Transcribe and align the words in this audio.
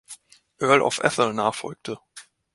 Earl 0.59 0.81
of 0.83 0.99
Atholl 1.07 1.33
nachfolgte. 1.35 1.99